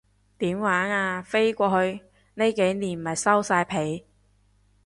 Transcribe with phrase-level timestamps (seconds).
[0.39, 2.01] 點玩啊，飛過去？
[2.33, 4.03] 呢幾年咪收晒皮